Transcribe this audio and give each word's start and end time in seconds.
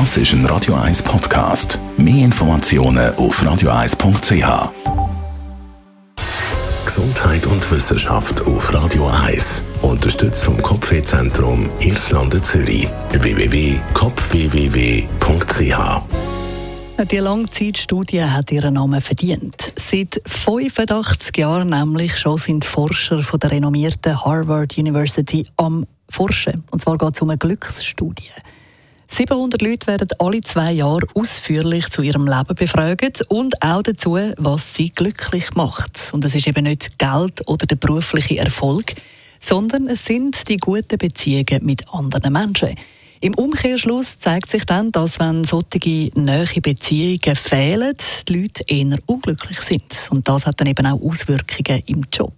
Das 0.00 0.16
ist 0.16 0.32
ein 0.32 0.44
Radio 0.46 0.74
1 0.74 1.04
Podcast. 1.04 1.78
Mehr 1.96 2.24
Informationen 2.24 3.14
auf 3.14 3.40
radio1.ch. 3.40 4.72
Gesundheit 6.84 7.46
und 7.46 7.70
Wissenschaft 7.70 8.44
auf 8.44 8.74
Radio 8.74 9.06
1. 9.06 9.62
Unterstützt 9.82 10.42
vom 10.42 10.60
Kopfwehzentrum 10.60 11.70
Irlande 11.78 12.42
Zürich. 12.42 12.88
www.kopfwww.ch 13.12 16.02
die 17.10 17.18
Langzeitstudie 17.18 18.24
hat 18.24 18.50
ihren 18.50 18.74
Namen 18.74 19.00
verdient. 19.00 19.74
Seit 19.76 20.20
85 20.26 21.36
Jahren 21.36 21.68
nämlich 21.68 22.18
schon 22.18 22.38
sind 22.38 22.64
Forscher 22.64 23.22
von 23.22 23.38
der 23.38 23.52
renommierten 23.52 24.24
Harvard 24.24 24.76
University 24.76 25.46
am 25.56 25.86
Forschen. 26.10 26.64
Und 26.72 26.82
zwar 26.82 26.98
geht 26.98 27.14
es 27.14 27.22
um 27.22 27.30
eine 27.30 27.38
Glücksstudie. 27.38 28.32
700 29.06 29.60
Leute 29.60 29.86
werden 29.86 30.08
alle 30.18 30.40
zwei 30.40 30.72
Jahre 30.72 31.06
ausführlich 31.14 31.90
zu 31.90 32.02
ihrem 32.02 32.26
Leben 32.26 32.54
befragt 32.54 33.22
und 33.28 33.62
auch 33.62 33.82
dazu, 33.82 34.18
was 34.36 34.74
sie 34.74 34.90
glücklich 34.90 35.54
macht. 35.54 36.10
Und 36.12 36.24
es 36.24 36.34
ist 36.34 36.46
eben 36.46 36.64
nicht 36.64 36.98
Geld 36.98 37.46
oder 37.46 37.66
der 37.66 37.76
berufliche 37.76 38.38
Erfolg, 38.38 38.94
sondern 39.38 39.88
es 39.88 40.04
sind 40.04 40.48
die 40.48 40.56
guten 40.56 40.98
Beziehungen 40.98 41.64
mit 41.64 41.92
anderen 41.92 42.32
Menschen. 42.32 42.74
Im 43.20 43.34
Umkehrschluss 43.34 44.18
zeigt 44.18 44.50
sich 44.50 44.66
dann, 44.66 44.92
dass 44.92 45.18
wenn 45.18 45.44
solche 45.44 46.10
nahe 46.14 46.60
Beziehungen 46.60 47.36
fehlen, 47.36 47.96
die 48.28 48.40
Leute 48.40 48.64
eher 48.66 48.98
unglücklich 49.06 49.60
sind. 49.60 50.08
Und 50.10 50.28
das 50.28 50.46
hat 50.46 50.60
dann 50.60 50.66
eben 50.66 50.84
auch 50.86 51.00
Auswirkungen 51.00 51.82
im 51.86 52.04
Job. 52.12 52.34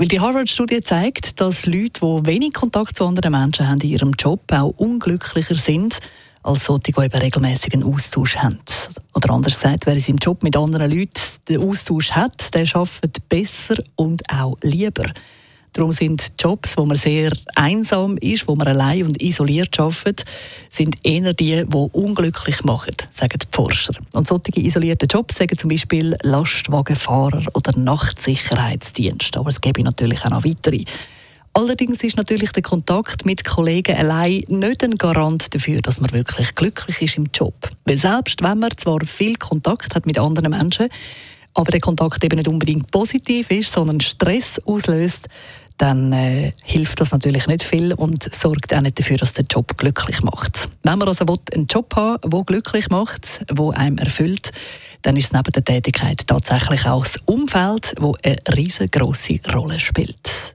Weil 0.00 0.08
die 0.08 0.18
Harvard-Studie 0.18 0.80
zeigt, 0.80 1.42
dass 1.42 1.66
Leute, 1.66 2.00
die 2.00 2.24
wenig 2.26 2.54
Kontakt 2.54 2.96
zu 2.96 3.04
anderen 3.04 3.32
Menschen 3.32 3.68
haben 3.68 3.82
in 3.82 3.90
ihrem 3.90 4.12
Job, 4.12 4.40
auch 4.50 4.72
unglücklicher 4.78 5.56
sind 5.56 5.98
als 6.42 6.64
solche, 6.64 6.92
die 6.92 7.04
eben 7.04 7.18
regelmäßig 7.18 7.74
einen 7.74 7.82
Austausch 7.82 8.38
haben. 8.38 8.60
Oder 9.12 9.28
anders 9.28 9.56
gesagt, 9.56 9.84
wer 9.84 9.92
in 9.92 10.00
seinem 10.00 10.16
Job 10.16 10.42
mit 10.42 10.56
anderen 10.56 10.90
Leuten 10.90 11.20
den 11.50 11.60
Austausch 11.60 12.12
hat, 12.12 12.54
der 12.54 12.66
arbeitet 12.72 13.28
besser 13.28 13.74
und 13.96 14.22
auch 14.32 14.56
lieber. 14.62 15.04
Darum 15.72 15.92
sind 15.92 16.32
Jobs, 16.38 16.76
wo 16.76 16.84
man 16.84 16.96
sehr 16.96 17.32
einsam 17.54 18.16
ist, 18.18 18.48
wo 18.48 18.56
man 18.56 18.66
allein 18.66 19.04
und 19.04 19.22
isoliert 19.22 19.78
arbeitet, 19.78 20.24
sind 20.68 20.96
eher 21.04 21.32
die, 21.32 21.64
die 21.64 21.76
unglücklich 21.92 22.64
machen, 22.64 22.96
sagen 23.10 23.38
die 23.40 23.46
Forscher. 23.52 23.94
Und 24.12 24.26
solche 24.26 24.58
isolierten 24.60 25.08
Jobs 25.08 25.36
sagen 25.36 25.56
zum 25.56 25.70
Beispiel 25.70 26.16
Lastwagenfahrer 26.22 27.44
oder 27.54 27.78
Nachtsicherheitsdienst. 27.78 29.36
Aber 29.36 29.50
es 29.50 29.60
gäbe 29.60 29.82
natürlich 29.82 30.24
auch 30.24 30.30
noch 30.30 30.44
weitere. 30.44 30.84
Allerdings 31.52 32.04
ist 32.04 32.16
natürlich 32.16 32.52
der 32.52 32.62
Kontakt 32.62 33.26
mit 33.26 33.44
Kollegen 33.44 33.96
allein 33.96 34.44
nicht 34.46 34.84
ein 34.84 34.96
Garant 34.96 35.52
dafür, 35.52 35.80
dass 35.80 36.00
man 36.00 36.12
wirklich 36.12 36.54
glücklich 36.54 37.02
ist 37.02 37.16
im 37.16 37.26
Job. 37.34 37.54
Weil 37.84 37.98
selbst 37.98 38.40
wenn 38.42 38.60
man 38.60 38.70
zwar 38.76 39.04
viel 39.04 39.34
Kontakt 39.34 39.96
hat 39.96 40.06
mit 40.06 40.20
anderen 40.20 40.50
Menschen, 40.50 40.88
aber 41.54 41.70
der 41.70 41.80
Kontakt 41.80 42.22
eben 42.24 42.36
nicht 42.36 42.48
unbedingt 42.48 42.90
positiv 42.90 43.50
ist, 43.50 43.72
sondern 43.72 44.00
Stress 44.00 44.60
auslöst, 44.64 45.28
dann 45.80 46.12
äh, 46.12 46.52
hilft 46.62 47.00
das 47.00 47.12
natürlich 47.12 47.46
nicht 47.46 47.62
viel 47.62 47.94
und 47.94 48.22
sorgt 48.34 48.74
auch 48.74 48.82
nicht 48.82 48.98
dafür, 48.98 49.16
dass 49.16 49.32
der 49.32 49.46
Job 49.50 49.78
glücklich 49.78 50.22
macht. 50.22 50.68
Wenn 50.82 50.98
man 50.98 51.08
also 51.08 51.24
einen 51.54 51.66
Job 51.66 51.96
haben 51.96 52.18
der 52.30 52.44
glücklich 52.44 52.90
macht, 52.90 53.44
der 53.50 53.70
einem 53.70 53.96
erfüllt, 53.96 54.52
dann 55.02 55.16
ist 55.16 55.26
es 55.26 55.32
neben 55.32 55.52
der 55.52 55.64
Tätigkeit 55.64 56.26
tatsächlich 56.26 56.86
auch 56.86 57.04
das 57.04 57.16
Umfeld, 57.24 57.94
das 57.98 58.12
eine 58.22 58.36
riesengroße 58.54 59.40
Rolle 59.54 59.80
spielt. 59.80 60.54